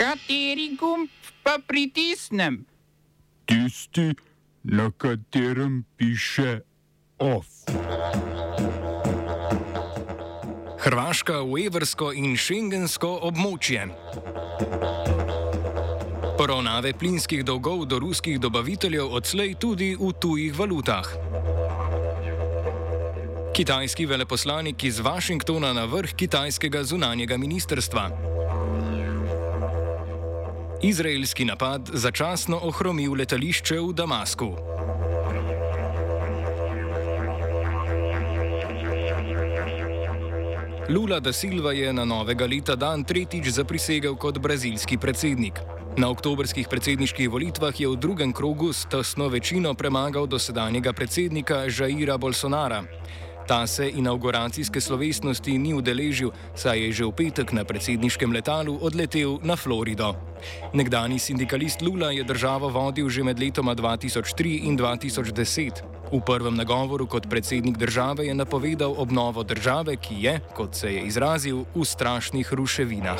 Kateri 0.00 0.76
gumb 0.80 1.10
pa 1.44 1.58
pritisnem? 1.60 2.64
Tisti, 3.44 4.14
na 4.64 4.88
katerem 4.96 5.84
piše 5.96 6.60
OF. 7.18 7.68
Hrvaška 10.80 11.42
v 11.44 11.66
evrsko 11.66 12.14
in 12.16 12.32
šengensko 12.32 13.10
območje. 13.28 13.84
Poravnave 16.40 16.96
plinskih 16.96 17.44
dolgov 17.44 17.84
do 17.84 18.00
ruskih 18.00 18.40
dobaviteljev 18.40 19.04
odslej 19.04 19.52
tudi 19.60 19.92
v 20.00 20.14
tujih 20.16 20.56
valutah. 20.56 21.12
Kitajski 23.52 24.08
veleposlanik 24.08 24.80
iz 24.80 25.04
Washingtona 25.04 25.76
na 25.76 25.84
vrh 25.84 26.16
kitajskega 26.16 26.88
zunanjega 26.88 27.36
ministrstva. 27.36 28.29
Izraelski 30.82 31.44
napad 31.44 31.90
začasno 31.92 32.56
ohromil 32.62 33.12
letališče 33.12 33.76
v 33.80 33.92
Damasku. 33.92 34.46
Lula 40.88 41.20
da 41.20 41.32
Silva 41.32 41.72
je 41.72 41.92
na 41.92 42.04
novega 42.04 42.46
leta 42.46 42.76
dan 42.76 43.04
tretjič 43.04 43.52
zaprisegel 43.52 44.16
kot 44.16 44.38
brazilski 44.38 44.96
predsednik. 44.98 45.60
Na 45.96 46.08
oktobrskih 46.08 46.68
predsedniških 46.68 47.28
volitvah 47.30 47.80
je 47.80 47.88
v 47.88 47.96
drugem 47.96 48.32
krogu 48.32 48.72
s 48.72 48.88
tesno 48.88 49.28
večino 49.28 49.74
premagal 49.74 50.26
dosedanjega 50.26 50.92
predsednika 50.92 51.68
Žaira 51.68 52.16
Bolsonara. 52.16 52.84
Ta 53.50 53.66
se 53.66 53.90
inauguracijske 53.90 54.80
slovesnosti 54.80 55.58
ni 55.58 55.74
udeležil, 55.74 56.30
saj 56.54 56.78
je 56.86 56.92
že 56.92 57.04
v 57.04 57.10
petek 57.10 57.50
na 57.50 57.66
predsedniškem 57.66 58.30
letalu 58.30 58.78
odletel 58.78 59.42
na 59.42 59.58
Florido. 59.58 60.14
Nekdani 60.70 61.18
sindikalist 61.18 61.82
Lula 61.82 62.14
je 62.14 62.22
državo 62.22 62.70
vodil 62.70 63.10
že 63.10 63.26
med 63.26 63.42
letoma 63.42 63.74
2003 63.74 64.70
in 64.70 64.78
2010. 64.78 65.82
V 66.14 66.22
prvem 66.22 66.54
nagovoru 66.54 67.10
kot 67.10 67.26
predsednik 67.26 67.74
države 67.74 68.30
je 68.30 68.34
napovedal 68.38 68.94
obnovo 68.94 69.42
države, 69.42 69.98
ki 69.98 70.14
je, 70.22 70.40
kot 70.54 70.78
se 70.78 70.94
je 70.94 71.02
izrazil, 71.10 71.66
v 71.74 71.82
strašnih 71.82 72.46
ruševinah. 72.54 73.18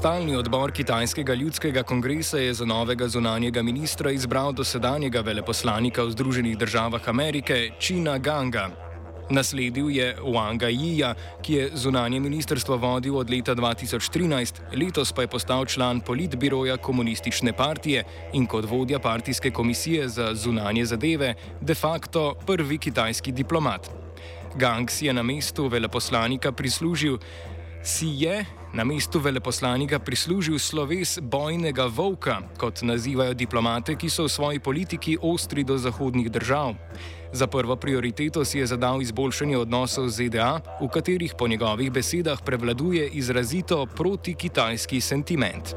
Stalni 0.00 0.36
odbor 0.36 0.72
Kitajskega 0.72 1.34
ljudskega 1.34 1.82
kongresa 1.82 2.38
je 2.38 2.54
za 2.54 2.64
novega 2.64 3.08
zunanjega 3.08 3.62
ministra 3.62 4.10
izbral 4.10 4.52
dosedanjega 4.52 5.20
veleposlanika 5.20 6.02
v 6.02 6.10
Združenih 6.10 6.58
državah 6.58 7.08
Amerike, 7.08 7.70
Čina 7.78 8.14
Ganga. 8.18 8.70
Nasledil 9.30 9.90
je 9.90 10.16
Wanga 10.24 10.70
Yija, 10.72 11.10
ki 11.42 11.52
je 11.52 11.68
zunanje 11.74 12.20
ministrstvo 12.20 12.76
vodil 12.76 13.18
od 13.18 13.30
leta 13.30 13.54
2013, 13.54 14.62
letos 14.72 15.12
pa 15.12 15.22
je 15.22 15.28
postal 15.28 15.66
član 15.66 16.00
politbiroja 16.00 16.76
komunistične 16.76 17.52
partije 17.52 18.04
in 18.32 18.46
kot 18.46 18.64
vodja 18.70 18.98
partijske 18.98 19.50
komisije 19.50 20.08
za 20.08 20.30
zunanje 20.34 20.84
zadeve 20.84 21.34
de 21.60 21.74
facto 21.74 22.34
prvi 22.46 22.78
kitajski 22.78 23.32
diplomat. 23.32 23.90
Gang 24.56 24.90
si 24.90 25.06
je 25.06 25.12
na 25.12 25.22
mestu 25.22 25.68
veleposlanika 25.68 26.52
prislužil, 26.52 27.18
si 27.84 28.06
je 28.24 28.59
na 28.72 28.84
mestu 28.84 29.18
veleposlanika 29.20 29.98
prislužil 29.98 30.58
sloves 30.58 31.18
bojnega 31.22 31.86
volka, 31.86 32.40
kot 32.58 32.82
nazivajo 32.82 33.34
diplomate, 33.34 33.96
ki 33.96 34.10
so 34.10 34.24
v 34.24 34.30
svoji 34.30 34.58
politiki 34.60 35.18
ostri 35.22 35.64
do 35.64 35.78
zahodnih 35.78 36.30
držav. 36.30 36.74
Za 37.32 37.46
prvo 37.46 37.76
prioriteto 37.76 38.44
si 38.44 38.58
je 38.58 38.66
zadal 38.66 39.02
izboljšanje 39.02 39.58
odnosov 39.58 40.08
z 40.08 40.26
ZDA, 40.26 40.60
v 40.80 40.88
katerih 40.88 41.34
po 41.38 41.48
njegovih 41.48 41.90
besedah 41.92 42.42
prevladuje 42.42 43.08
izrazito 43.08 43.86
protikitajski 43.86 45.00
sentiment. 45.00 45.74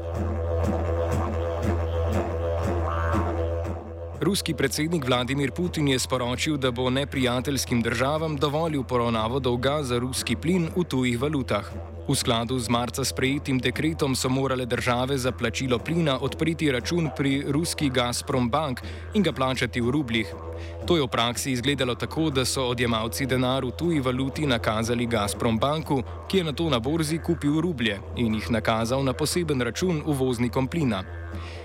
Ruski 4.24 4.54
predsednik 4.54 5.04
Vladimir 5.04 5.50
Putin 5.52 5.88
je 5.88 5.98
sporočil, 5.98 6.56
da 6.56 6.70
bo 6.70 6.90
neprijateljskim 6.90 7.82
državam 7.82 8.36
dovolil 8.36 8.82
poravnavo 8.82 9.40
dolga 9.40 9.82
za 9.82 9.98
ruski 9.98 10.36
plin 10.36 10.70
v 10.76 10.84
tujih 10.84 11.20
valutah. 11.20 11.68
V 12.08 12.14
skladu 12.16 12.58
z 12.58 12.68
marca 12.68 13.04
sprejetim 13.04 13.58
dekretom 13.58 14.16
so 14.16 14.28
morale 14.28 14.66
države 14.66 15.18
za 15.18 15.32
plačilo 15.32 15.78
plina 15.78 16.18
odpreti 16.20 16.72
račun 16.72 17.10
pri 17.16 17.44
ruski 17.48 17.90
Gazprom 17.90 18.48
Bank 18.50 18.80
in 19.14 19.22
ga 19.22 19.32
plačati 19.32 19.80
v 19.80 19.90
rubljih. 19.90 20.32
To 20.86 20.96
je 20.96 21.02
v 21.02 21.08
praksi 21.08 21.52
izgledalo 21.52 21.94
tako, 21.94 22.30
da 22.30 22.44
so 22.44 22.64
odjemalci 22.68 23.26
denar 23.26 23.64
v 23.64 23.70
tuji 23.70 24.00
valuti 24.00 24.46
nakazali 24.46 25.06
Gazprom 25.06 25.58
Banku, 25.58 26.02
ki 26.28 26.38
je 26.38 26.44
na 26.44 26.52
to 26.52 26.70
na 26.70 26.78
borzi 26.78 27.18
kupil 27.18 27.60
rublje 27.60 28.00
in 28.16 28.34
jih 28.34 28.50
nakazal 28.50 29.04
na 29.04 29.12
poseben 29.12 29.60
račun 29.60 30.02
uvoznikom 30.06 30.68
plina. 30.68 31.04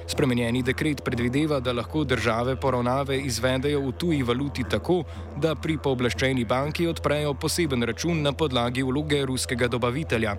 Spremenjeni 0.08 0.64
dekret 0.64 1.04
predvideva, 1.06 1.60
da 1.60 1.74
lahko 1.74 2.04
države 2.04 2.56
poravnave 2.56 3.20
izvedejo 3.20 3.82
v 3.82 3.92
tuji 3.92 4.24
valuti 4.24 4.64
tako, 4.70 5.04
da 5.38 5.56
pri 5.56 5.78
pooblaščeni 5.78 6.46
banki 6.46 6.88
odprejo 6.88 7.34
poseben 7.34 7.84
račun 7.84 8.22
na 8.22 8.34
podlagi 8.34 8.84
vloge 8.84 9.26
ruskega 9.26 9.68
dobavitelja. 9.68 10.36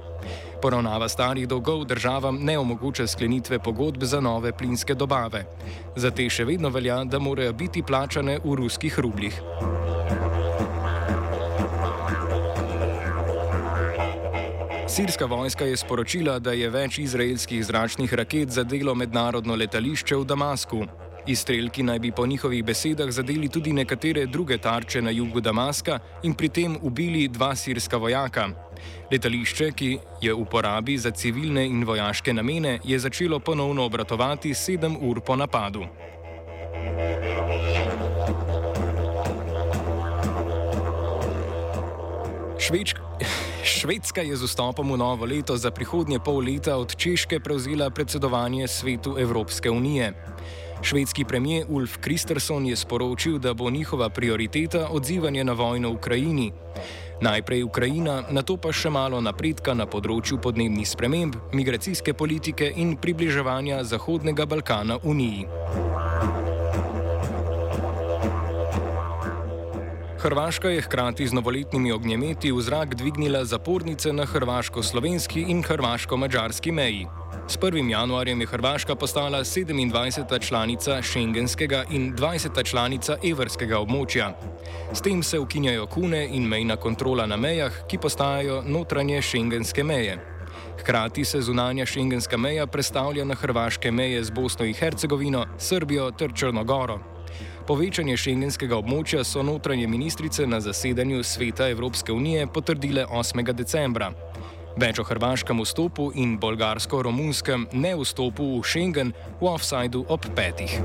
Poravnava 0.62 1.08
starih 1.08 1.48
dolgov 1.48 1.84
državam 1.84 2.42
ne 2.44 2.58
omogoča 2.58 3.06
sklenitve 3.06 3.58
pogodb 3.58 4.04
za 4.04 4.20
nove 4.20 4.52
plinske 4.52 4.94
dobave. 4.94 5.44
Za 5.96 6.10
te 6.10 6.28
še 6.30 6.44
vedno 6.44 6.68
velja, 6.68 7.04
da 7.04 7.18
morajo 7.18 7.52
biti 7.52 7.82
plačane 7.82 8.38
v 8.44 8.58
ruskih 8.60 8.98
rubljih. 8.98 9.40
Sirska 14.90 15.24
vojska 15.24 15.64
je 15.64 15.76
sporočila, 15.76 16.38
da 16.42 16.50
je 16.50 16.66
več 16.70 16.96
izraelskih 16.98 17.62
zračnih 17.62 18.14
raket 18.14 18.50
zadelo 18.50 18.90
mednarodno 18.98 19.54
letališče 19.54 20.16
v 20.18 20.24
Damasku. 20.26 20.78
Izstrelki 21.30 21.84
naj 21.86 21.98
bi 22.02 22.10
po 22.10 22.24
njihovih 22.26 22.64
besedah 22.64 23.10
zadeli 23.14 23.48
tudi 23.48 23.72
nekatere 23.72 24.24
druge 24.26 24.58
tarče 24.58 25.02
na 25.02 25.10
jugu 25.14 25.40
Damaska 25.40 25.98
in 26.22 26.34
pri 26.34 26.48
tem 26.48 26.74
ubili 26.82 27.28
dva 27.28 27.54
sirska 27.54 27.96
vojaka. 27.96 28.48
Letališče, 29.12 29.70
ki 29.70 29.90
je 30.22 30.34
v 30.34 30.40
uporabi 30.42 30.96
za 30.98 31.10
civilne 31.10 31.66
in 31.66 31.84
vojaške 31.86 32.34
namene, 32.34 32.80
je 32.84 32.98
začelo 32.98 33.38
ponovno 33.38 33.84
obratovati 33.86 34.54
sedem 34.54 34.96
ur 35.00 35.20
po 35.20 35.36
napadu. 35.36 35.86
Švečka. 42.58 42.99
Švedska 43.80 44.20
je 44.20 44.36
z 44.36 44.44
vstopom 44.44 44.92
v 44.92 45.00
novo 45.00 45.24
leto 45.24 45.56
za 45.56 45.72
prihodnje 45.72 46.20
pol 46.20 46.44
leta 46.44 46.76
od 46.76 46.92
Češke 46.92 47.40
prevzela 47.40 47.88
predsedovanje 47.88 48.68
svetu 48.68 49.16
Evropske 49.16 49.72
unije. 49.72 50.12
Švedski 50.84 51.24
premijer 51.24 51.64
Ulf 51.68 51.96
Kristersson 51.96 52.68
je 52.68 52.76
sporočil, 52.76 53.38
da 53.40 53.56
bo 53.56 53.70
njihova 53.72 54.12
prioriteta 54.12 54.92
odzivanje 54.92 55.44
na 55.44 55.56
vojno 55.56 55.88
v 55.88 55.96
Ukrajini. 55.96 56.52
Najprej 57.24 57.64
Ukrajina, 57.64 58.28
na 58.28 58.44
to 58.44 58.60
pa 58.60 58.68
še 58.68 58.92
malo 58.92 59.16
napredka 59.16 59.72
na 59.72 59.88
področju 59.88 60.36
podnebnih 60.44 60.84
sprememb, 60.84 61.40
migracijske 61.56 62.12
politike 62.12 62.68
in 62.76 63.00
približevanja 63.00 63.80
Zahodnega 63.88 64.44
Balkana 64.44 65.00
Uniji. 65.08 65.48
Hrvaška 70.20 70.68
je 70.68 70.80
hkrati 70.80 71.26
z 71.26 71.32
novoletnimi 71.32 71.92
ognjemeti 71.92 72.52
v 72.52 72.60
zrak 72.60 72.94
dvignila 72.94 73.44
zapornice 73.44 74.12
na 74.12 74.26
hrvaško-slovenski 74.26 75.46
in 75.48 75.62
hrvaško-mačarski 75.62 76.72
meji. 76.72 77.06
S 77.48 77.56
1. 77.56 77.90
januarjem 77.90 78.40
je 78.40 78.46
Hrvaška 78.46 78.94
postala 78.94 79.38
27. 79.44 80.48
članica 80.48 81.02
šengenskega 81.02 81.84
in 81.90 82.12
20. 82.16 82.64
članica 82.64 83.16
evrskega 83.24 83.78
območja. 83.80 84.34
S 84.92 85.00
tem 85.00 85.22
se 85.22 85.38
ukinjajo 85.38 85.86
kune 85.86 86.28
in 86.28 86.44
mejna 86.48 86.76
kontrola 86.76 87.26
na 87.26 87.36
mejah, 87.36 87.72
ki 87.88 87.98
postajajo 87.98 88.62
notranje 88.66 89.22
šengenske 89.22 89.84
meje. 89.84 90.18
Hkrati 90.80 91.24
se 91.24 91.40
zunanja 91.40 91.86
šengenska 91.86 92.36
meja 92.36 92.66
predstavlja 92.66 93.24
na 93.24 93.34
hrvaške 93.34 93.90
meje 93.90 94.24
z 94.24 94.30
Bosno 94.30 94.64
in 94.64 94.74
Hercegovino, 94.74 95.46
Srbijo 95.58 96.10
ter 96.10 96.32
Črnogoro. 96.34 97.09
Povečanje 97.68 98.16
šengenskega 98.16 98.78
območja 98.80 99.24
so 99.24 99.42
notranje 99.44 99.86
ministrice 99.86 100.46
na 100.46 100.60
zasedanju 100.60 101.22
Sveta 101.22 101.68
Evropske 101.68 102.12
unije 102.12 102.46
potrdile 102.46 103.04
8. 103.06 103.52
decembra. 103.52 104.12
Več 104.80 104.98
o 104.98 105.04
hrvaškem 105.04 105.60
vstopu 105.60 106.10
in 106.14 106.38
bolgarsko-romunskem 106.40 107.68
ne 107.72 107.94
vstopu 108.00 108.46
v 108.56 108.64
Schengen 108.64 109.12
v 109.40 109.52
offsajdu 109.52 110.06
ob 110.08 110.30
petih. 110.34 110.78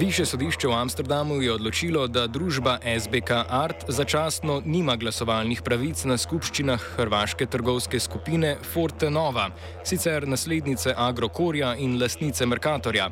Više 0.00 0.24
sodišče 0.26 0.68
v 0.68 0.72
Amsterdamu 0.72 1.42
je 1.42 1.52
odločilo, 1.52 2.06
da 2.08 2.26
družba 2.26 2.78
SBK 3.00 3.30
Art 3.48 3.84
začasno 3.88 4.62
nima 4.64 4.94
glasovalnih 4.96 5.60
pravic 5.62 6.04
na 6.08 6.16
skupščinah 6.16 6.86
hrvaške 6.96 7.46
trgovske 7.46 8.00
skupine 8.00 8.54
Forte 8.72 9.10
Nova, 9.10 9.50
sicer 9.84 10.28
naslednice 10.28 10.94
Agrokorja 10.96 11.74
in 11.76 11.98
lastnice 12.00 12.46
Merkatorja. 12.46 13.10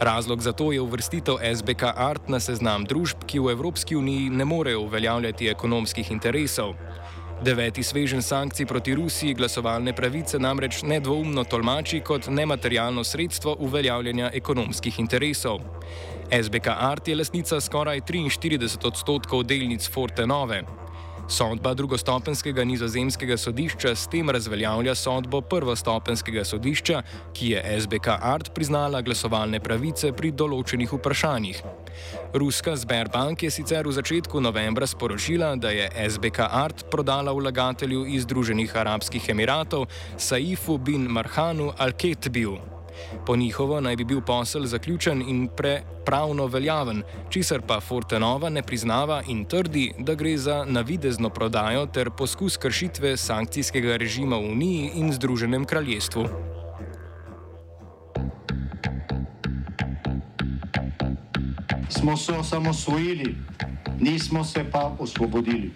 Razlog 0.00 0.42
za 0.42 0.52
to 0.52 0.72
je 0.72 0.80
uvrstitev 0.80 1.38
SBK 1.54 1.82
Art 1.94 2.28
na 2.28 2.40
seznam 2.40 2.84
družb, 2.84 3.22
ki 3.26 3.38
v 3.38 3.54
Evropski 3.54 3.96
uniji 3.96 4.30
ne 4.30 4.44
morejo 4.44 4.80
uveljavljati 4.80 5.48
ekonomskih 5.48 6.10
interesov. 6.10 6.74
Deveti 7.44 7.82
svežen 7.82 8.22
sankcij 8.22 8.66
proti 8.66 8.94
Rusiji 8.94 9.34
glasovalne 9.34 9.92
pravice 9.92 10.38
namreč 10.38 10.82
nedvoumno 10.82 11.44
tolmači 11.44 12.00
kot 12.00 12.28
nematerialno 12.28 13.04
sredstvo 13.04 13.56
uveljavljanja 13.60 14.30
ekonomskih 14.34 14.98
interesov. 14.98 15.60
SBK 16.42 16.66
Art 16.66 17.08
je 17.08 17.16
lasnica 17.16 17.60
skoraj 17.60 18.00
43 18.00 18.86
odstotkov 18.86 19.42
delnic 19.42 19.88
Forte 19.88 20.26
Nove. 20.26 20.62
Sodba 21.28 21.74
drugostopenskega 21.74 22.64
nizozemskega 22.64 23.36
sodišča 23.36 23.94
s 23.96 24.06
tem 24.06 24.30
razveljavlja 24.30 24.94
sodbo 24.94 25.40
prvostopenskega 25.40 26.44
sodišča, 26.44 27.02
ki 27.34 27.50
je 27.50 27.80
SBK 27.80 28.14
Art 28.22 28.52
priznala 28.54 29.00
glasovalne 29.02 29.60
pravice 29.60 30.12
pri 30.12 30.30
določenih 30.30 30.94
vprašanjih. 30.94 31.64
Ruska 32.34 32.76
Sberbank 32.76 33.42
je 33.42 33.50
sicer 33.50 33.88
v 33.88 33.96
začetku 33.98 34.40
novembra 34.40 34.86
sporočila, 34.86 35.56
da 35.56 35.74
je 35.74 35.90
SBK 36.10 36.46
Art 36.46 36.86
prodala 36.90 37.34
vlagatelju 37.34 38.06
iz 38.06 38.22
Združenih 38.22 38.76
arabskih 38.76 39.28
emiratov 39.34 39.90
Saifu 40.16 40.78
bin 40.78 41.10
Marhanu 41.10 41.72
Al-Ketbiju. 41.74 42.75
Po 43.26 43.36
njihovo 43.36 43.80
naj 43.80 43.96
bi 43.96 44.04
bil 44.04 44.20
posel 44.20 44.66
zaključen 44.66 45.22
in 45.22 45.48
prepravno 45.56 46.46
veljaven, 46.46 47.02
česar 47.30 47.62
pa 47.66 47.80
Fortenova 47.80 48.48
ne 48.48 48.62
priznava 48.62 49.22
in 49.28 49.44
trdi, 49.44 49.92
da 49.98 50.14
gre 50.14 50.36
za 50.38 50.64
navidezno 50.64 51.30
prodajo 51.30 51.86
ter 51.86 52.10
poskus 52.10 52.56
kršitve 52.56 53.16
sankcijskega 53.16 53.96
režima 53.96 54.36
v 54.36 54.50
Uniji 54.52 54.90
in 54.94 55.12
Združenem 55.12 55.64
kraljestvu. 55.64 56.26
Smo 61.88 62.16
se 62.16 62.32
osamosvojili, 62.32 63.34
nismo 64.00 64.44
se 64.44 64.64
pa 64.72 64.96
osvobodili. 64.98 65.72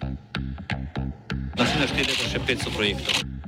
Naslednje 1.58 1.86
število 1.86 2.22
je 2.22 2.30
še 2.30 2.40
500 2.46 2.76
projektov 2.76 3.29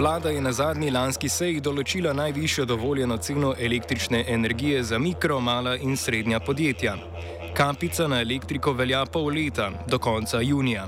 Vlada 0.00 0.30
je 0.30 0.40
na 0.40 0.52
zadnji 0.52 0.90
lanski 0.90 1.28
seji 1.28 1.58
določila 1.60 2.14
najvišjo 2.16 2.64
dovoljeno 2.64 3.18
ceno 3.20 3.50
električne 3.66 4.22
energije 4.32 4.78
za 4.82 4.98
mikro, 4.98 5.36
mala 5.44 5.74
in 5.76 5.92
srednja 5.96 6.38
podjetja. 6.40 6.94
Kapica 7.56 8.06
na 8.08 8.22
elektriko 8.24 8.72
velja 8.72 9.02
pol 9.12 9.28
leta, 9.36 9.66
do 9.92 9.98
konca 10.00 10.40
junija. 10.40 10.86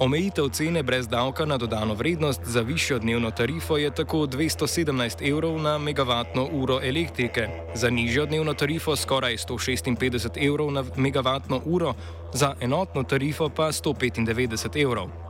Omejitev 0.00 0.48
cene 0.56 0.82
brez 0.82 1.04
davka 1.08 1.44
na 1.44 1.58
dodano 1.60 1.98
vrednost 2.00 2.48
za 2.48 2.64
višjo 2.64 2.98
dnevno 3.04 3.30
tarifo 3.30 3.76
je 3.76 3.92
tako 3.94 4.24
217 4.24 5.28
evrov 5.28 5.60
na 5.60 5.76
megavatno 5.78 6.48
uro 6.52 6.80
elektrike, 6.82 7.48
za 7.74 7.90
nižjo 7.90 8.26
dnevno 8.26 8.54
tarifo 8.54 8.96
skoraj 8.96 9.36
156 9.36 10.40
evrov 10.48 10.72
na 10.72 10.84
megavatno 10.96 11.60
uro, 11.64 11.94
za 12.32 12.54
enotno 12.60 13.02
tarifo 13.02 13.48
pa 13.48 13.68
195 13.68 14.82
evrov. 14.82 15.25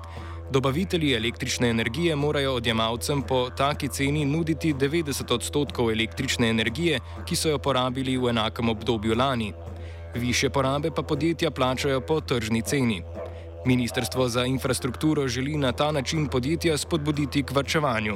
Dobavitelji 0.50 1.14
električne 1.14 1.68
energije 1.68 2.16
morajo 2.16 2.54
odjemalcem 2.54 3.22
po 3.22 3.50
taki 3.50 3.88
ceni 3.88 4.24
nuditi 4.24 4.74
90 4.74 5.34
odstotkov 5.34 5.90
električne 5.90 6.48
energije, 6.48 7.00
ki 7.26 7.36
so 7.36 7.48
jo 7.48 7.58
porabili 7.58 8.16
v 8.16 8.28
enakem 8.28 8.68
obdobju 8.68 9.14
lani. 9.18 9.52
Više 10.14 10.50
porabe 10.50 10.90
pa 10.90 11.02
podjetja 11.02 11.50
plačajo 11.50 12.00
po 12.00 12.20
tržni 12.20 12.62
ceni. 12.62 13.02
Ministrstvo 13.66 14.28
za 14.28 14.44
infrastrukturo 14.44 15.28
želi 15.28 15.56
na 15.56 15.72
ta 15.72 15.92
način 15.92 16.28
podjetja 16.28 16.78
spodbuditi 16.78 17.42
k 17.42 17.50
vrčevanju. 17.50 18.14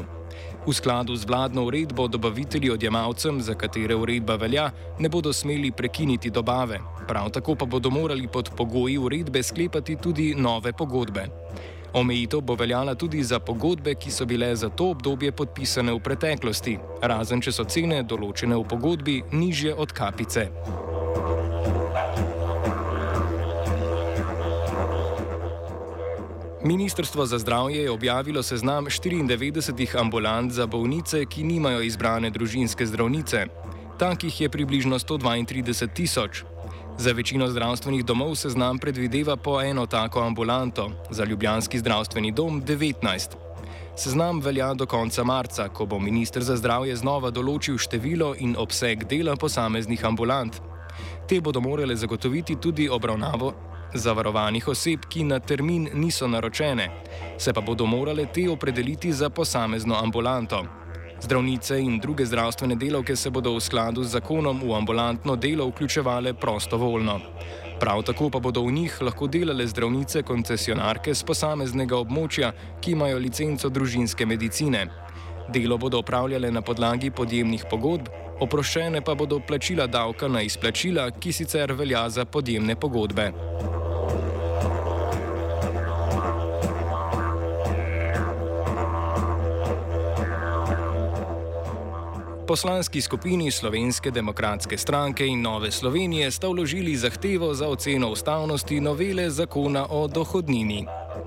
V 0.67 0.73
skladu 0.73 1.17
z 1.17 1.25
vladno 1.25 1.65
uredbo 1.65 2.09
dobavitelji 2.09 2.71
odjemalcem, 2.71 3.41
za 3.43 3.55
katere 3.55 3.94
uredba 3.94 4.37
velja, 4.37 4.71
ne 4.99 5.09
bodo 5.09 5.33
smeli 5.33 5.73
prekiniti 5.73 6.31
dobave. 6.31 6.81
Prav 7.09 7.31
tako 7.31 7.55
pa 7.55 7.67
bodo 7.67 7.91
morali 7.91 8.29
pod 8.29 8.50
pogoji 8.56 8.99
uredbe 8.99 9.43
sklepati 9.43 9.97
tudi 9.97 10.35
nove 10.38 10.73
pogodbe. 10.73 11.26
Omejitev 11.93 12.41
bo 12.41 12.55
veljala 12.55 12.95
tudi 12.95 13.23
za 13.23 13.41
pogodbe, 13.41 13.95
ki 13.95 14.11
so 14.11 14.27
bile 14.27 14.57
za 14.57 14.69
to 14.69 14.91
obdobje 14.91 15.33
podpisane 15.33 15.93
v 15.93 15.99
preteklosti, 16.01 16.79
razen 17.03 17.43
če 17.43 17.53
so 17.53 17.65
cene 17.65 18.03
določene 18.07 18.55
v 18.55 18.65
pogodbi 18.71 19.17
nižje 19.33 19.75
od 19.75 19.93
kapice. 19.93 20.51
Ministrstvo 26.65 27.27
za 27.27 27.39
zdravje 27.39 27.83
je 27.83 27.91
objavilo 27.91 28.43
seznam 28.43 28.87
94 28.87 29.99
ambulant 29.99 30.53
za 30.53 30.67
bolnice, 30.67 31.25
ki 31.25 31.43
nimajo 31.43 31.81
izbrane 31.83 32.31
družinske 32.31 32.87
zdravnice. 32.87 33.47
Takih 33.99 34.41
je 34.41 34.49
približno 34.49 34.99
132 34.99 35.89
tisoč. 35.95 36.45
Za 37.00 37.12
večino 37.12 37.49
zdravstvenih 37.49 38.05
domov 38.05 38.35
se 38.35 38.49
znam 38.49 38.79
predvideva 38.79 39.37
po 39.37 39.62
eno 39.62 39.87
tako 39.87 40.20
ambulanto, 40.20 40.91
za 41.11 41.25
Ljubljanski 41.25 41.79
zdravstveni 41.79 42.32
dom 42.32 42.62
19. 42.62 43.29
Seznam 43.97 44.41
velja 44.41 44.75
do 44.75 44.87
konca 44.87 45.25
marca, 45.25 45.69
ko 45.69 45.87
bo 45.87 45.99
ministr 45.99 46.43
za 46.43 46.56
zdravje 46.56 46.97
znova 46.97 47.31
določil 47.31 47.79
število 47.81 48.35
in 48.38 48.52
obseg 48.58 49.06
dela 49.08 49.37
posameznih 49.37 50.05
ambulant. 50.05 50.61
Te 51.29 51.41
bodo 51.41 51.61
morale 51.61 51.97
zagotoviti 51.97 52.58
tudi 52.61 52.88
obravnavo 52.88 53.55
zavarovanih 53.94 54.69
oseb, 54.69 55.08
ki 55.08 55.25
na 55.25 55.41
termin 55.41 55.88
niso 55.94 56.29
naročene, 56.29 56.91
se 57.38 57.52
pa 57.52 57.61
bodo 57.61 57.87
morale 57.87 58.26
te 58.26 58.44
opredeliti 58.50 59.12
za 59.12 59.31
posamezno 59.31 59.97
ambulanto. 59.97 60.67
Zdravnice 61.23 61.81
in 61.81 61.99
druge 62.01 62.27
zdravstvene 62.27 62.75
delavke 62.75 63.17
se 63.17 63.31
bodo 63.31 63.53
v 63.53 63.61
skladu 63.61 64.05
z 64.05 64.17
zakonom 64.17 64.61
v 64.65 64.73
ambulantno 64.75 65.37
delo 65.37 65.67
vključevale 65.69 66.35
prostovoljno. 66.35 67.21
Prav 67.81 68.03
tako 68.03 68.31
pa 68.31 68.39
bodo 68.41 68.63
v 68.65 68.73
njih 68.73 69.03
lahko 69.03 69.27
delale 69.27 69.67
zdravnice 69.67 70.23
koncesionarke 70.23 71.15
z 71.15 71.25
posameznega 71.25 71.97
območja, 71.97 72.53
ki 72.81 72.93
imajo 72.93 73.19
licenco 73.19 73.69
družinske 73.69 74.27
medicine. 74.27 74.87
Delo 75.49 75.79
bodo 75.79 75.99
opravljale 75.99 76.50
na 76.50 76.62
podlagi 76.62 77.11
podjemnih 77.11 77.65
pogodb, 77.71 78.09
oproščene 78.41 79.05
pa 79.05 79.15
bodo 79.15 79.41
plačila 79.41 79.87
davka 79.87 80.29
na 80.29 80.43
izplačila, 80.43 81.11
ki 81.11 81.33
sicer 81.33 81.73
velja 81.73 82.09
za 82.09 82.25
podjemne 82.25 82.77
pogodbe. 82.77 83.33
Poslanski 92.50 93.00
skupini 93.00 93.50
Slovenske 93.50 94.11
demokratske 94.11 94.78
stranke 94.78 95.26
in 95.26 95.42
Nove 95.42 95.71
Slovenije 95.71 96.30
sta 96.30 96.49
vložili 96.49 96.97
zahtevo 96.97 97.54
za 97.54 97.69
oceno 97.69 98.09
ustavnosti 98.11 98.80
novele 98.80 99.30
zakona 99.30 99.87
o 99.90 100.09
dohodnini. 100.09 100.87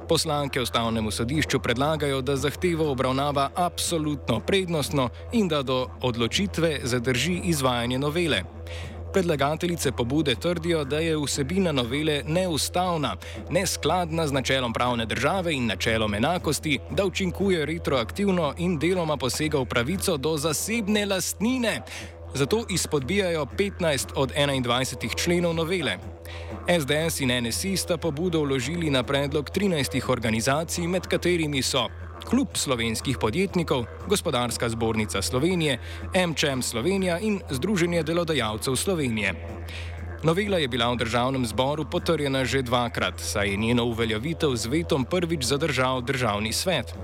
Poslanke 0.09 0.61
ustavnemu 0.61 1.11
sodišču 1.11 1.59
predlagajo, 1.59 2.21
da 2.21 2.35
zahtevo 2.35 2.91
obravnava 2.91 3.49
absolutno 3.55 4.39
prednostno 4.39 5.09
in 5.31 5.47
da 5.47 5.61
do 5.63 5.87
odločitve 6.01 6.79
zadrži 6.83 7.39
izvajanje 7.43 7.99
novele. 7.99 8.43
Predlagateljice 9.13 9.91
pobude 9.91 10.35
trdijo, 10.35 10.83
da 10.83 10.99
je 10.99 11.17
vsebina 11.17 11.71
novele 11.71 12.23
neustavna, 12.27 13.15
neskladna 13.49 14.27
z 14.27 14.31
načelom 14.31 14.73
pravne 14.73 15.05
države 15.05 15.53
in 15.53 15.65
načelom 15.65 16.13
enakosti, 16.13 16.79
da 16.91 17.05
učinkuje 17.05 17.65
retroaktivno 17.65 18.53
in 18.57 18.79
deloma 18.79 19.17
posega 19.17 19.59
v 19.59 19.65
pravico 19.65 20.17
do 20.17 20.37
zasebne 20.37 21.05
lastnine. 21.05 21.81
Zato 22.33 22.65
izpodbijajo 22.69 23.45
15 23.45 24.07
od 24.15 24.31
21 24.33 25.23
členov 25.23 25.53
novele. 25.53 25.97
SDS 26.67 27.21
in 27.21 27.47
NSI 27.47 27.77
sta 27.77 27.97
pobudo 27.97 28.41
vložili 28.41 28.89
na 28.89 29.03
predlog 29.03 29.49
13 29.49 30.09
organizacij, 30.09 30.87
med 30.87 31.07
katerimi 31.07 31.61
so 31.61 31.87
Klub 32.23 32.47
slovenskih 32.53 33.17
podjetnikov, 33.17 33.85
Gospodarska 34.07 34.69
zbornica 34.69 35.21
Slovenije, 35.21 35.79
MČM 36.27 36.61
Slovenija 36.61 37.19
in 37.19 37.41
Združenje 37.49 38.03
delodajalcev 38.03 38.75
Slovenije. 38.75 39.33
Novela 40.23 40.57
je 40.57 40.67
bila 40.67 40.87
v 40.91 41.03
državnem 41.03 41.45
zboru 41.45 41.83
potrjena 41.85 42.45
že 42.45 42.61
dvakrat, 42.63 43.19
saj 43.19 43.49
je 43.49 43.57
njeno 43.57 43.83
uveljavitev 43.85 44.55
z 44.55 44.71
vetom 44.71 45.05
prvič 45.05 45.43
zadržal 45.43 46.01
državni 46.01 46.53
svet. 46.53 46.95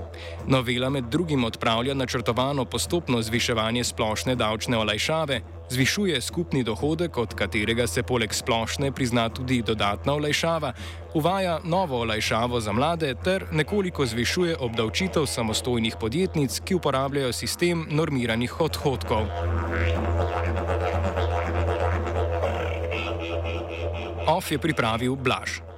Novela 0.47 0.89
med 0.89 1.11
drugim 1.11 1.43
odpravlja 1.43 1.93
načrtovano 1.93 2.65
postopno 2.65 3.21
zviševanje 3.21 3.83
splošne 3.83 4.35
davčne 4.35 4.77
olajšave, 4.77 5.41
zvišuje 5.69 6.21
skupni 6.21 6.63
dohodek, 6.63 7.17
od 7.17 7.33
katerega 7.33 7.87
se 7.87 8.03
poleg 8.03 8.33
splošne 8.33 8.91
prizna 8.91 9.29
tudi 9.29 9.61
dodatna 9.61 10.13
olajšava, 10.13 10.73
uvaja 11.13 11.59
novo 11.63 11.99
olajšavo 12.01 12.59
za 12.59 12.71
mlade 12.71 13.13
ter 13.23 13.45
nekoliko 13.51 14.05
zvišuje 14.05 14.57
obdavčitev 14.59 15.25
samostojnih 15.25 15.95
podjetnic, 15.99 16.59
ki 16.65 16.75
uporabljajo 16.75 17.33
sistem 17.33 17.85
normiranih 17.89 18.61
odhodkov. 18.61 19.25
OF 24.27 24.51
je 24.51 24.57
pripravil 24.57 25.15
Blaž. 25.15 25.68